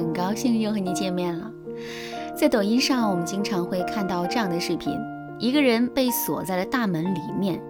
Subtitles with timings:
[0.00, 1.50] 很高兴又和你见面了。
[2.34, 4.98] 在抖音上，我们经常会看到这样的视频：
[5.38, 7.60] 一个人被锁在了大门里面，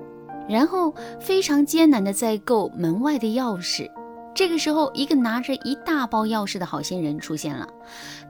[0.49, 3.91] 然后非常艰难的在够门外的钥匙。
[4.33, 7.67] 这个时候，一个拿着一大包钥匙的好心人出现了。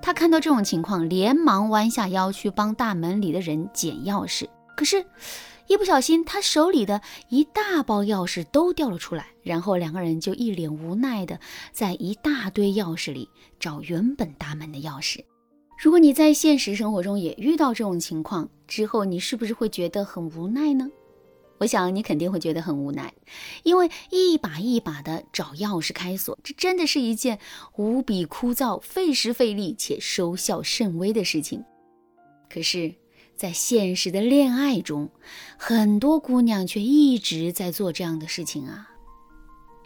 [0.00, 4.46] 他看到这种情况，连忙弯下腰去帮大门里的人捡钥匙。
[4.74, 5.04] 可是，
[5.70, 9.28] 一不小心，他手里的一大包钥匙都掉了出来。
[9.44, 11.38] 然后两个人就一脸无奈的
[11.70, 13.28] 在一大堆钥匙里
[13.60, 15.20] 找原本大门的钥匙。
[15.80, 20.90] 如果你在现实生活中也遇到这种情况之后，你是不是会觉得很无奈呢？
[21.58, 23.14] 我想你肯定会觉得很无奈，
[23.62, 27.38] 因为一把一把的找钥匙开锁，这真的是一件
[27.76, 31.64] 无比枯燥、费时费力且收效甚微的事情。
[32.52, 32.92] 可是，
[33.40, 35.08] 在现实的恋爱中，
[35.56, 38.90] 很多姑娘却一直在做这样的事情啊。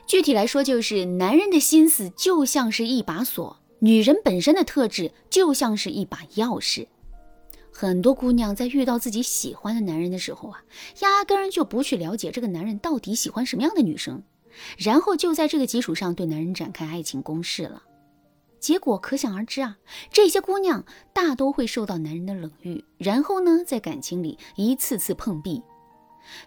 [0.09, 6.89] 具体来说，就是男人的心思就像是一把锁，女人本身的特质就像是一把钥匙。
[7.71, 10.65] 很多姑娘在遇到自己喜欢的男人的时候啊，
[11.03, 14.25] 压根就不去了解这个男人到底喜欢什么样的女生，
[14.77, 17.85] 然后就在这个基础上对男人展开爱情攻势了。
[18.65, 19.77] 结果可想而知啊，
[20.11, 25.63] 这些姑娘大都会受到男人的冷遇，然后呢，在感情里一次次碰壁。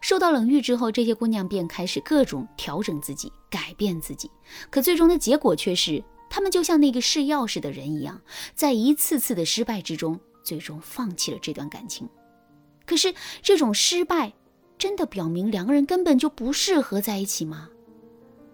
[0.02, 4.32] 受到冷遇之后，这些姑娘便开始各种调整自己、改变自己，
[4.72, 8.20] 可最终的结果却是，她们就像那个试钥匙的人一样，
[8.56, 10.20] 在一次次的失败之中。
[10.44, 12.10] 最终放弃了这段感情，
[12.88, 14.34] 可是这种失败
[14.80, 17.70] 真的表明两个人根本就不适合在一起吗？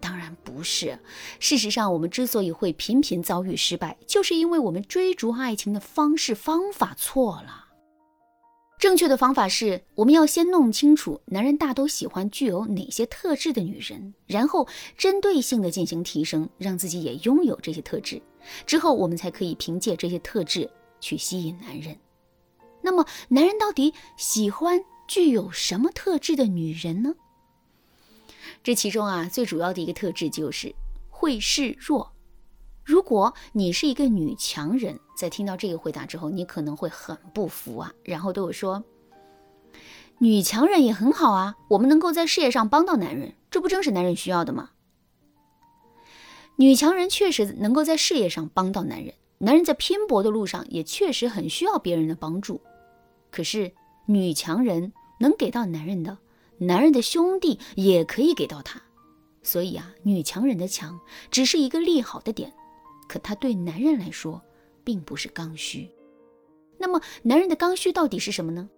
[0.00, 0.98] 当然不是。
[1.40, 7.64] 事实上，我们之所以会频频遭遇失败，就是因为我们追逐爱情的方式方法错了。
[8.78, 18.22] 正确的方法是，我们要先弄清楚男人大都喜欢具有哪些特质的女人，然后针对性的进行提升，让自己也拥有这些特质，
[18.64, 20.70] 之后我们才可以凭借这些特质。
[21.00, 21.94] 去吸引男人，
[22.80, 27.14] 那么男人到底喜欢具有什么特质的女人呢？
[28.64, 30.74] 这其中啊，最主要的一个特质就是
[31.10, 32.10] 会示弱。
[32.82, 38.82] 如果你是一个女强人，在听到这个回答之后，你可能会很不服啊，然后对我说
[40.18, 44.70] ：“女强人也很好啊，我们能够在事业上帮到男人，这不正是男人需要的吗？”
[46.56, 49.12] 女强人确实能够在事业上帮到男人。
[49.38, 52.62] 男人在拼搏的路上也确实很需要别人的帮助，
[53.30, 53.72] 可是
[54.06, 56.16] 女强人能给到男人的，
[56.66, 58.80] 男人的兄弟也可以给到他。
[59.42, 60.98] 所以啊，女强人的强
[61.30, 62.52] 只是一个利好的点，
[63.08, 64.40] 可她对男人来说
[64.82, 65.90] 并不是刚需。
[66.78, 68.68] 那么，男人的刚需到底是什么呢？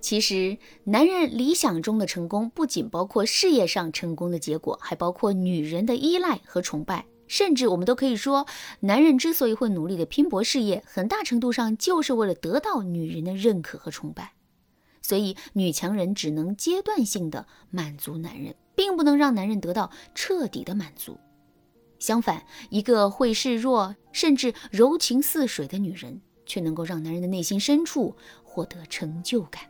[0.00, 7.04] 其实，男人理想中的成功不仅包括事业上成功的结果，还包括女人的依赖和崇拜。
[7.28, 8.46] 甚至我们都可以说，
[8.80, 14.32] 男人之所以会努力的拼搏事业，很大程度上就是为了得到女人的认可和崇拜。
[15.06, 21.16] 所以，女强人只能阶段性的满足男人，并不能让男人得到彻底的满足。
[22.00, 29.62] 相反，一个会示弱，甚至柔情似水的女人，却能够让男人的内心深处获得成就感。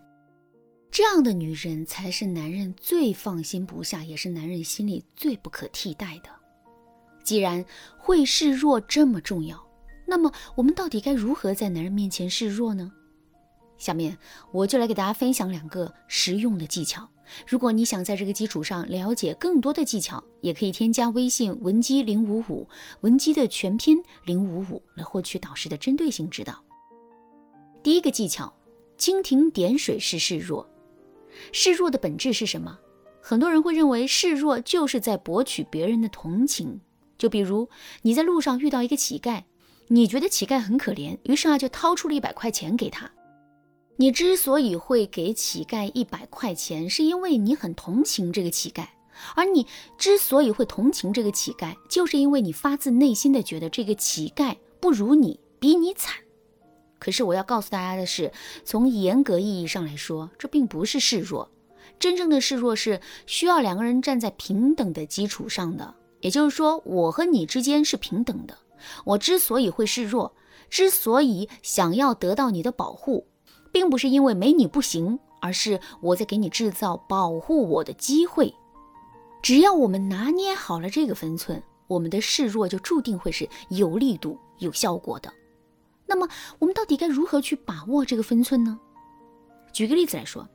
[0.90, 6.30] 这样的女人才是男人最放心不下，也是男人心里最不可替代的。
[7.22, 7.62] 既然
[7.98, 9.62] 会示弱这么重要，
[10.06, 12.90] 那么我们到底该如何在男人面前示弱呢？
[13.78, 14.16] 下面
[14.52, 17.08] 我就来给大家分享两个实用的技巧。
[17.46, 22.68] 如果你想在这个基础上了解更多的技巧，也可以添加微信文姬零五五，
[23.00, 26.62] 文姬的全拼零五五，来获取导师的针对性指导。
[27.82, 28.52] 第一个技巧，
[28.96, 30.68] 蜻蜓点水式示弱。
[31.52, 32.78] 示弱的本质是什么？
[33.20, 36.80] 很多人会认为示弱就是在博取别人的同情。
[37.18, 37.68] 就比如
[38.02, 39.42] 你在路上遇到一个乞丐，
[39.88, 43.10] 你觉得乞丐很可怜，于是啊就掏出了一百块钱给他。
[43.98, 48.86] 你之所以会给乞丐一百块钱，是因为你很同情这个乞丐，
[49.34, 49.66] 而你
[49.96, 56.14] 之所以会同情这个乞丐，就是因为你发自内心的觉得这个乞丐不如你，比你惨。
[56.98, 58.32] 可是我要告诉大家的是，
[58.64, 61.50] 从严格意义上来说，这并不是示弱，
[61.98, 65.94] 真正的示弱是需要两个人站在平等的基础上的。
[66.20, 68.58] 也就是说，我和你之间是平等的。
[69.04, 70.34] 我之所以会示弱，
[70.68, 73.26] 之所以想要得到你的保护，
[73.76, 78.54] 并不是因为没你不行，而是我在给你制造保护我的机会。
[79.42, 85.30] 只要我们拿捏好了这个分寸，我们的示弱就注定会是有力度、有效果的。
[86.06, 86.26] 那么，
[86.58, 88.80] 我们到底该如何去把握这个分寸呢？
[89.74, 90.48] 举个例子来说。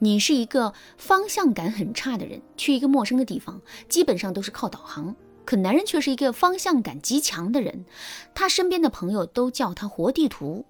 [0.00, 5.14] 你是一个方向感很差的人，去一个陌生的地方，基本上都是靠导航。
[5.44, 7.86] 可男人却是一个方向感极强的人，
[8.34, 10.66] 他身边的朋友都叫他活地图。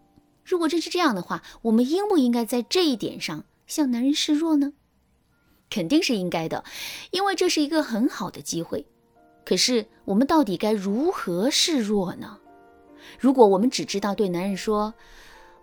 [0.46, 4.72] 如果真是这样的话，我们应不应该在这一点上向男人示弱呢？
[5.68, 6.62] 肯定是应该的，
[7.10, 8.86] 因为这是一个很好的机会。
[9.44, 12.38] 可是我们到底该如何示弱呢？
[13.18, 14.94] 如果我们只知道对男人说：“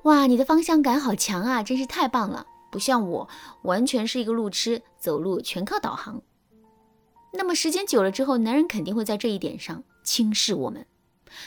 [0.03, 3.29] 哇，你的方向感好强啊，真是太棒了，不像我，
[3.61, 6.21] 完全是一个路痴，走路全靠导航。”
[7.31, 10.85] 那么时间久了之后，男人肯定会在这一点上轻视我们。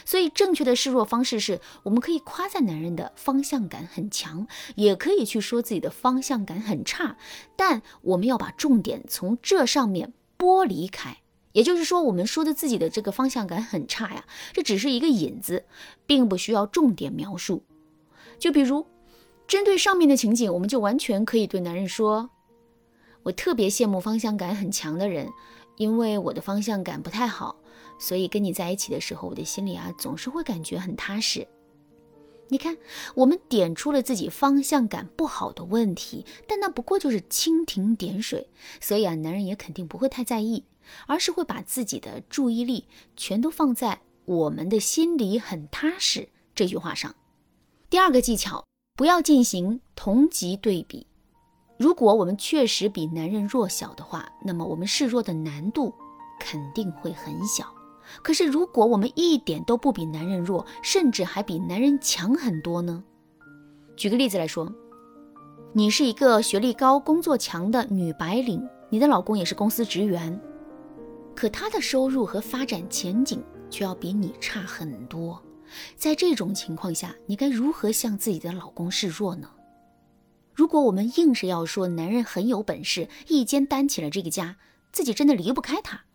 [0.05, 7.17] 所以，正确的示弱方式是，我们可以夸赞男人的方向感很强，也可以去说自己的方向感很差，
[7.57, 11.19] 但我们要把重点从这上面剥离开。
[11.53, 15.65] 也就是说，我们说的自己的这个方向感很差呀，这只是一个引子，
[16.07, 17.63] 并不需要重点描述。
[18.39, 18.87] 就比如，
[19.47, 22.29] 针对上面的情景，我们就完全可以对男人说
[23.25, 25.31] ：“我特别羡慕方向感很强的人，
[25.77, 27.57] 因为我的方向感不太好。”
[27.99, 31.47] 所以跟你在一起的时候，我的心里啊总是会感觉很踏实。
[32.49, 32.77] 你看，
[33.17, 38.49] 我们点出了自己方向感不好的问题，但那不过就是蜻蜓点水，
[38.81, 40.65] 所以啊，男人也肯定不会太在意，
[41.09, 47.13] 而是会把自己的注意力全都放在我们的心里很踏实这句话上。
[47.91, 48.65] 第二个技巧，
[48.97, 51.07] 不要进行同级对比。
[51.79, 55.93] 如果我们确实比男人弱小的话，那么我们示弱的难度
[56.39, 57.76] 肯定会很小。
[58.23, 63.03] 可是，如果我们一点都不比男人弱，甚至还比男人强很多呢？
[63.97, 64.73] 举个例子来说，
[65.73, 70.41] 你是一个学历高、工作强的女白领，你的老公也是公司职员，
[71.35, 75.43] 可他的收入和发展前景却要比你差很多。
[75.97, 79.51] 在这种情况下，你该如何向自己的老公示弱呢？
[80.55, 84.57] 如果我们硬是要说男人很有本事，一肩担起了这个家，
[84.91, 86.06] 自己真的离不开他。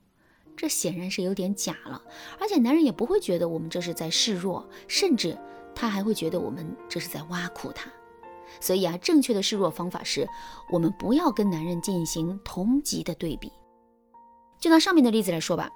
[0.55, 2.01] 这显然是有点假了，
[2.39, 5.37] 而且男人也不会觉得我们这是在示弱，甚至
[5.73, 7.91] 他还会觉得我们这是在挖苦他。
[8.59, 10.27] 所以啊，正确的示弱方法是
[10.69, 13.51] 我们不要跟男人进行同级的对比。
[14.59, 15.69] 就拿上面的例子来说吧，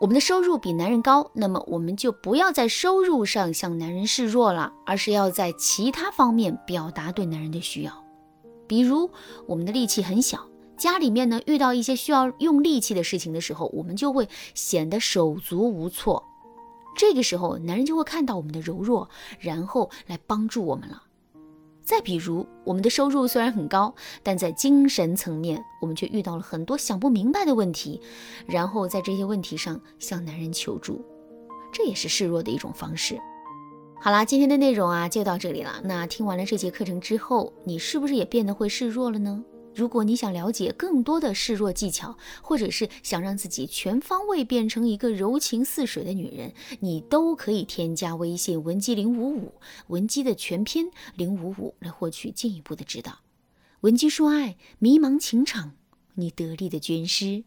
[0.00, 8.04] 我们的收入比男人高，那么我们就不要在收入上向男人示弱了，而是要在其他方面表达对男人的需要，
[8.66, 9.08] 比如
[9.46, 10.48] 我们的力气很小。
[10.76, 16.22] 家里面呢，遇到一些需要用力气的事情的时候，我们就会显得手足无措。
[16.96, 19.08] 这个时候，男人就会看到我们的柔弱，
[19.38, 21.02] 然后来帮助我们了。
[21.82, 28.00] 再比如，我们的收入虽然很高，但在精神层面，我们却遇到了很多想不明白的问题，
[28.46, 31.04] 然后在这些问题上向男人求助，
[31.72, 33.18] 这也是示弱的一种方式。
[34.00, 35.80] 好啦，今天的内容啊就到这里了。
[35.84, 39.44] 那听完了这节课程之后，你是不是也变得会示弱了呢？
[39.76, 49.52] 如果你想了解更多的示弱技巧，或者是想让自己全方位变成一个柔情似水的女人，你都可以添加微信文姬零五五，
[49.88, 53.18] 文姬的全拼零五五来获取进一步的指导。
[53.82, 55.72] 文姬说爱，迷茫情场，
[56.14, 57.44] 你得力的军师。